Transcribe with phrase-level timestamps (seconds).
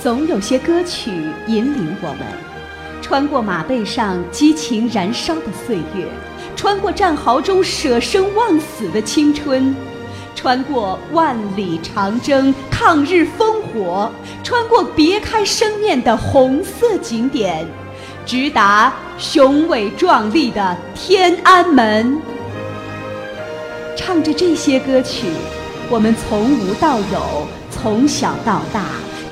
[0.00, 1.10] 总有些歌曲
[1.48, 2.18] 引领我们，
[3.02, 6.06] 穿过马背上激情燃烧的岁月，
[6.54, 9.74] 穿过战壕中舍生忘死的青春，
[10.36, 14.10] 穿过万里长征抗日烽火，
[14.44, 17.66] 穿过别开生面的红色景点，
[18.24, 22.20] 直达雄伟壮丽的天安门。
[23.96, 25.26] 唱着这些歌曲，
[25.90, 28.84] 我们从无到有，从小到大。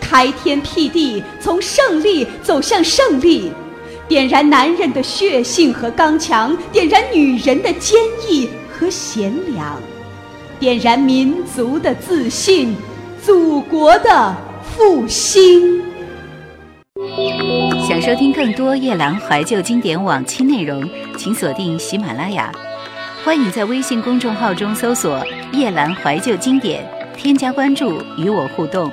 [0.08, 3.50] 开天辟地，从胜利走向胜利，
[4.06, 7.98] 点燃男人的血性和刚强，点燃女人的坚
[8.28, 9.80] 毅和贤良，
[10.60, 12.76] 点燃民族的自信，
[13.20, 15.82] 祖国的复兴。
[17.88, 22.52] 想收听更多夜兰怀旧经典往期内容，请锁定喜马拉雅。
[23.24, 25.20] 欢迎在微信公众号中搜索
[25.52, 28.88] “夜兰怀旧经典”，添加关注，与我互动。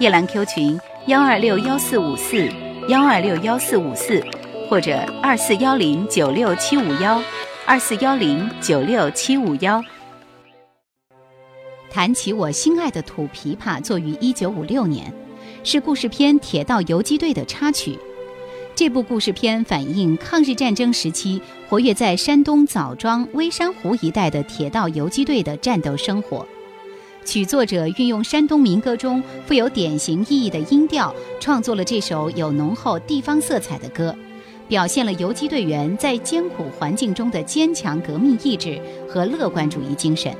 [0.00, 2.48] 夜兰 Q 群幺二六幺四五四
[2.88, 4.24] 幺二六幺四五四，
[4.70, 7.20] 或者二四幺零九六七五幺
[7.66, 9.82] 二四幺零九六七五幺。
[11.90, 15.12] 谈起我心爱的土琵琶，作于一九五六年，
[15.64, 17.98] 是故事片《铁道游击队》的插曲。
[18.76, 26.46] 这部故事片反映抗日战争时期活跃在山东枣庄微山湖一带的铁道游击队的战斗生活。
[27.28, 34.16] 曲作者运用山东民歌中富有典型意义的音调，创作了这首有浓厚地方色彩的歌，
[34.66, 40.34] 表现了游击队员在艰苦环境中的坚强革命意志和乐观主义精神。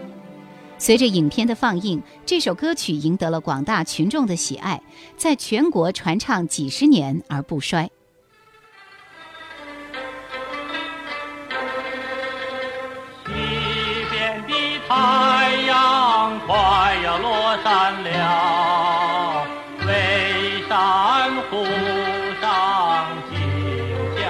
[0.78, 4.80] 随着影片的放映，这首歌曲赢得了广大群众的喜爱，
[5.19, 7.91] 在全国传唱几十年而不衰。
[17.48, 17.66] 要落山
[18.04, 19.46] 了，
[19.86, 19.88] 微
[20.68, 20.77] 山
[21.48, 21.64] 湖
[22.42, 22.44] 上
[23.30, 23.32] 静
[24.18, 24.20] 悄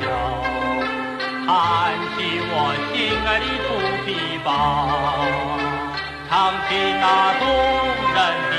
[0.00, 0.04] 悄，
[1.46, 1.48] 弹
[2.16, 2.16] 起
[2.48, 2.52] 我
[2.88, 2.94] 心
[3.26, 3.68] 爱的土
[4.06, 4.08] 琵
[4.42, 4.48] 琶，
[6.30, 6.32] 唱
[6.66, 7.04] 起那
[7.40, 7.44] 动
[8.14, 8.18] 人
[8.50, 8.55] 的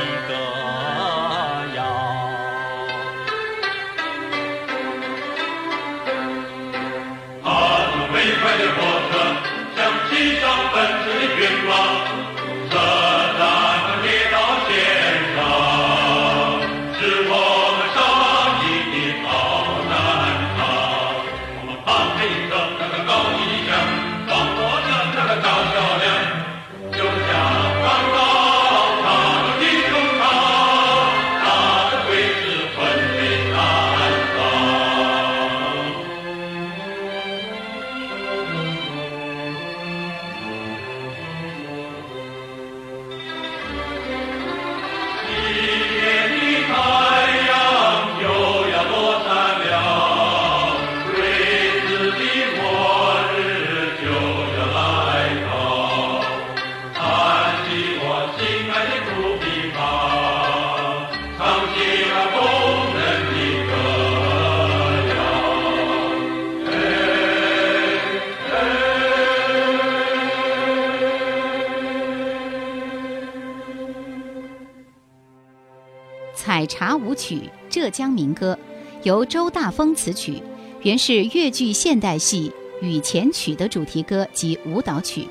[77.18, 78.58] 曲，浙江民歌，
[79.04, 80.42] 由周大风词曲，
[80.84, 82.52] 原是越剧现代戏
[82.86, 85.28] 《雨前曲》的主题歌及舞蹈曲，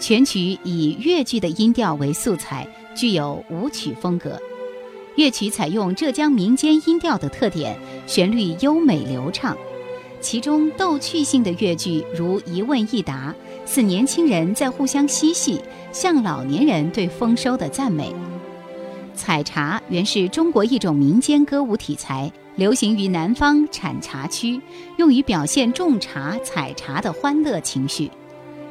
[0.00, 2.66] 全曲以越剧的音调为素材，
[2.96, 4.40] 具有舞曲风格。
[5.16, 9.56] 乐曲采用浙江民间音调的特点，旋律优美流畅，
[10.20, 13.34] 其中逗趣性的乐句如一问一答，
[13.66, 15.60] 似年轻人在互相嬉戏，
[15.92, 18.14] 像老年人对丰收的赞美。
[19.20, 24.58] 采茶原是中国一种民间歌舞题材，流行于南方产茶区，
[24.96, 28.10] 用于表现种茶、采茶的欢乐情绪。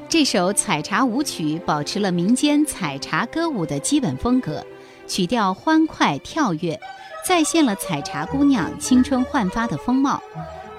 [0.10, 4.66] 这首采茶舞曲保持了民间采茶歌舞的基本风格，
[5.06, 6.80] 曲调欢快跳跃，
[7.24, 10.20] 再现了采茶姑娘青春焕发的风貌。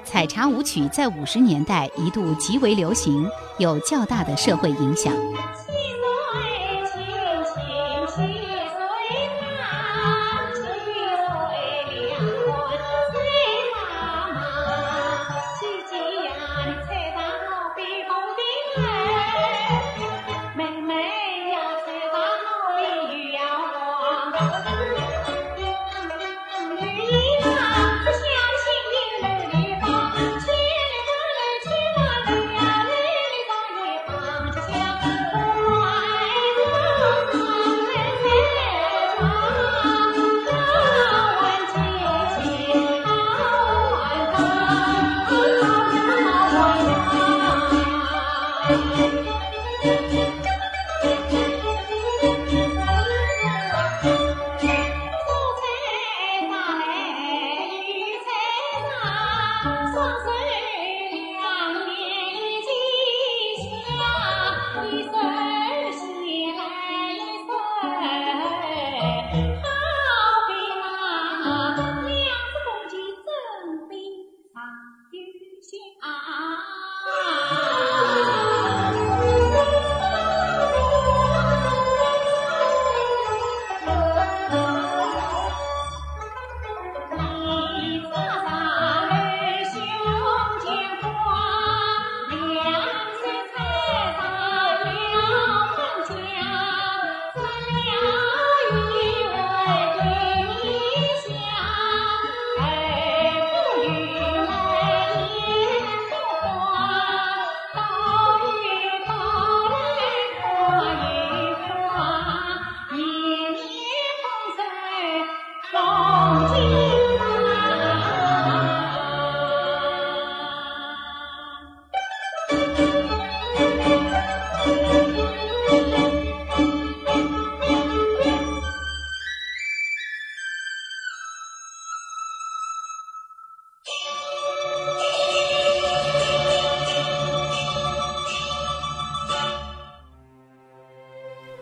[0.05, 3.25] 采茶舞曲在五十年代一度极为流行，
[3.58, 5.14] 有较大的社会影响。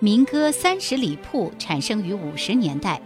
[0.01, 3.03] 民歌《三十里铺》产生于五十年代，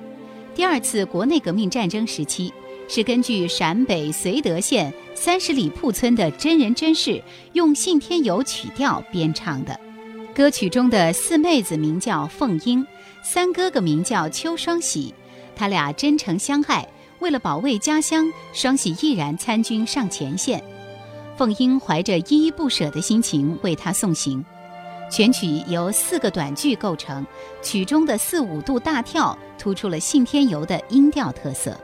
[0.55, 2.53] 第二次国内革命战争时期，
[2.87, 7.23] 是根据陕北绥德县三十里铺村的真人真事，
[7.55, 9.81] 用信天游曲调编唱的。
[10.35, 12.87] 歌曲中的四妹子名叫凤英，
[13.23, 15.15] 三哥哥名叫邱双喜，
[15.57, 16.87] 他俩真诚相爱。
[17.21, 20.63] 为了保卫家乡，双喜毅然参军上前线。
[21.39, 24.45] 凤英怀着依依不舍的心情为他送行。
[25.13, 27.27] 全曲由四个短句构成，
[27.61, 31.71] 曲中的四五度大跳突出了信天游的音调特色。《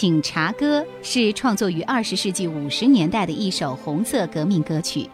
[0.00, 5.10] 请茶歌》是创作于二十世纪五十年代的一首红色革命歌曲。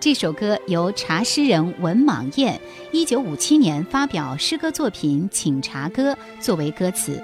[0.00, 2.60] 这首歌由茶诗人文莽燕
[2.90, 7.22] 一九五七年发表诗歌作品《请茶歌》作为歌词。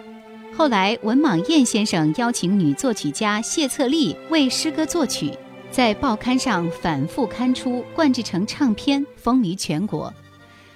[0.57, 5.37] 后来，文莽燕先生邀请女作曲家谢策丽为诗歌作曲，
[5.73, 10.14] 在报刊上反复刊出，灌制成唱片，风靡全国。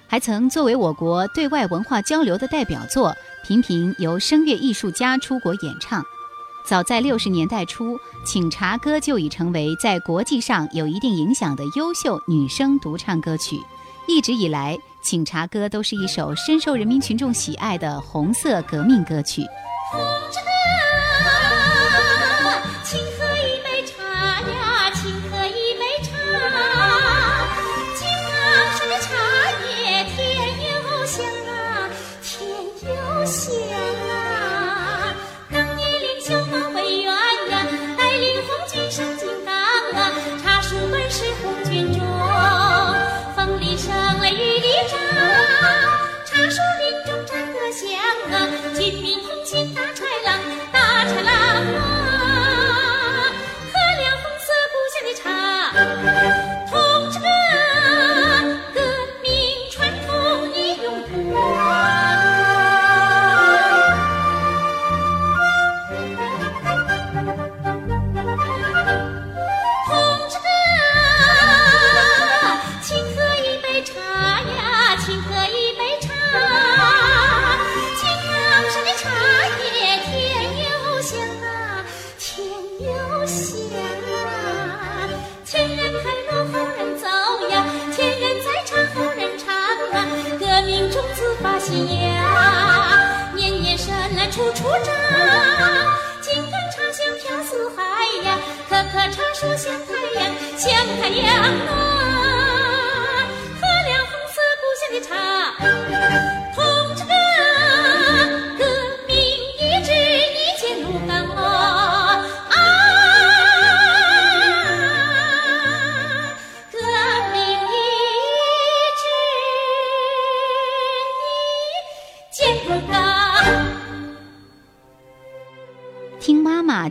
[0.05, 3.15] 还曾作为我国对外文化交流的代表作，
[3.47, 6.03] 频频由声乐艺术家出国演唱。
[6.65, 7.95] 早在六十年代初，
[8.25, 13.61] 《请茶歌》就已成为在国际上有一定影响的优秀女声独唱歌曲。
[14.07, 19.43] 一直以来，《请茶歌》都是一首深受人民群众喜爱的红色革命歌曲。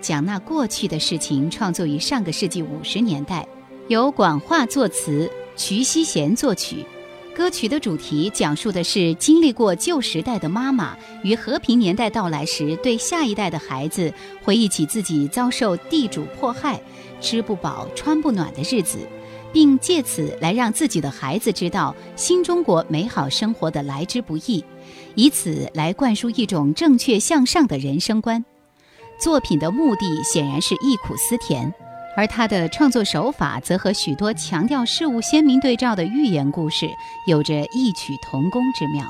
[0.04, 3.48] 讲那过去的事情，创作于上个世纪五十年代，
[3.88, 6.84] 由广化作词，瞿希贤作曲。
[7.34, 16.78] 歌曲的主题讲述的是经历过旧时代的妈妈于和平年代到来时，对下一代的孩子回忆起自己遭受地主迫害、
[17.22, 18.98] 吃不饱穿不暖的日子，
[19.54, 24.62] 并借此来让自己的孩子知道新中国美好生活的来之不易，
[25.14, 28.44] 以此来灌输一种正确向上的人生观。
[29.18, 31.72] 作品的目的显然是忆苦思甜，
[32.16, 36.88] 而他的创作手法则和许多强调事物鲜明对照的寓言故事
[37.26, 39.04] 有着异曲同工之妙。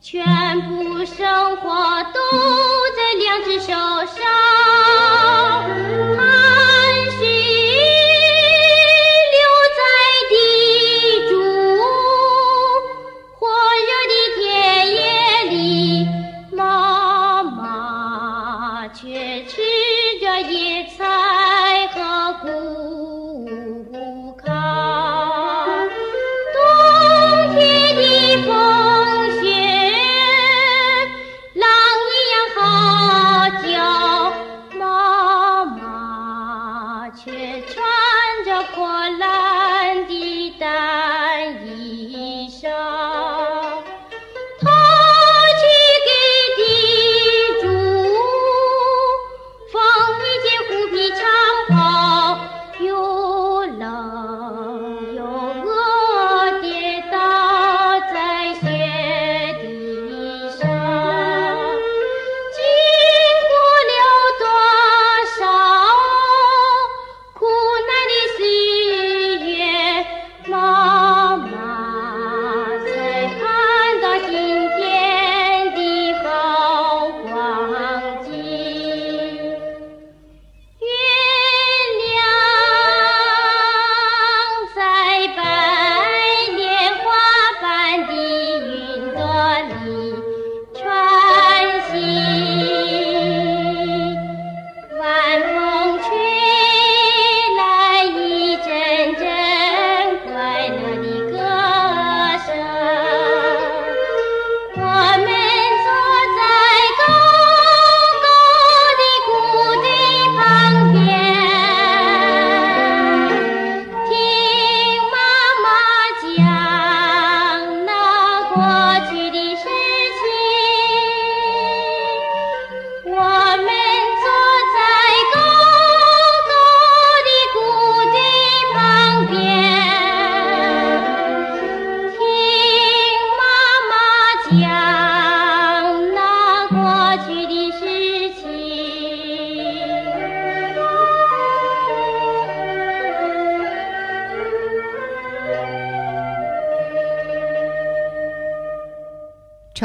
[0.02, 0.24] 全
[0.70, 2.20] 部生活都
[2.96, 3.68] 在两只手
[4.06, 4.43] 上，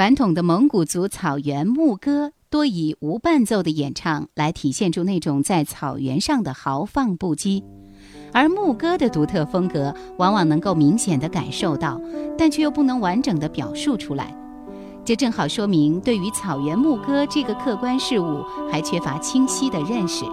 [0.09, 7.63] 传统的蒙古族草原牧歌多以无伴奏的演唱来体现出那种在草原上的豪放不羁，
[8.33, 12.01] 而牧歌的独特风格往往能够明显的感受到，
[12.39, 14.35] 但却又不能完整的表述出来。
[15.05, 18.43] 这正好说明对于草原牧歌这个客观事物
[18.73, 20.25] 还缺乏清晰的认识。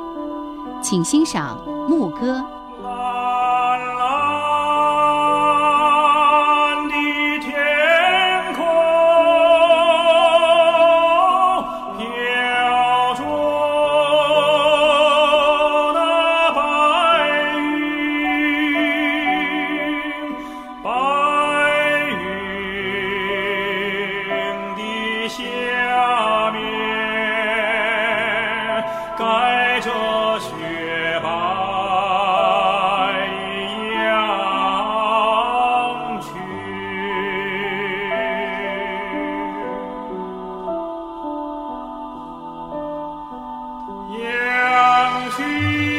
[0.81, 2.41] 请欣赏牧歌。
[45.37, 45.94] 去。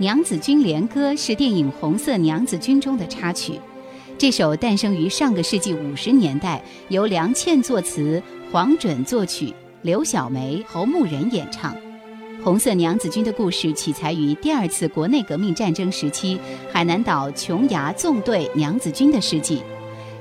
[0.00, 3.60] 娘子军连歌》是电影《红色娘子军》中的插曲。
[4.16, 11.74] 这首诞生于上个世纪五十年代，由梁倩作词，黄准作曲，刘小梅、侯牧人演唱。
[12.42, 16.40] 《红色娘子军》的故事起材于第二次国内革命战争时期
[16.72, 19.62] 海南岛琼崖纵队娘子军的事迹，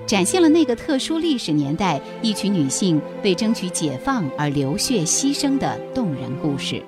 [0.06, 6.84] 展现了那个特殊历史年代一群女性为争取解放而流血牺牲的动人故事。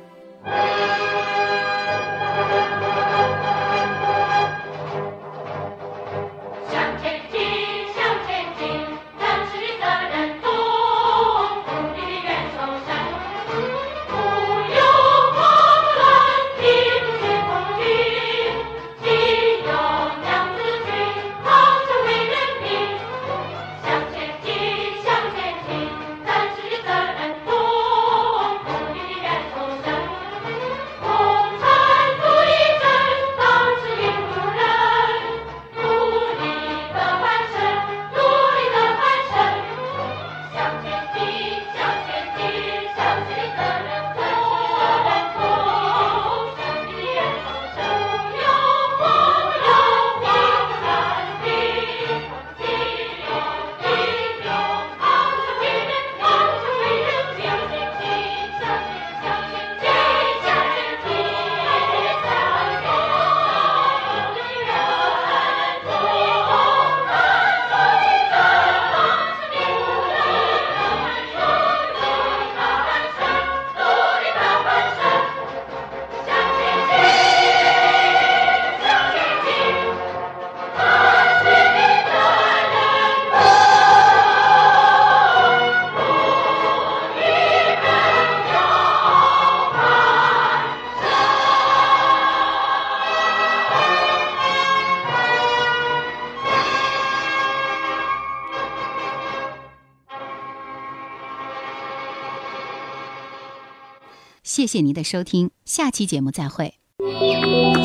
[104.72, 106.76] 谢您的收听，下期节目再会。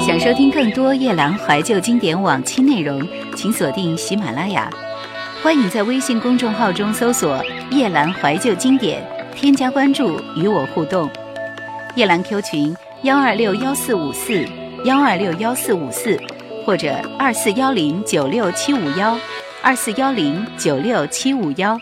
[0.07, 4.71] 想收听更多夜兰怀旧经典往期内容，请锁定喜马拉雅。
[5.43, 11.11] 欢迎在微信公众号中搜索“夜兰怀旧经典”，添加关注与我互动。
[11.97, 14.47] 夜兰 Q 群幺二六幺四五四
[14.85, 16.17] 幺二六幺四五四，
[16.65, 19.19] 或者二四幺零九六七五幺
[19.61, 21.77] 二四幺零九六七五幺。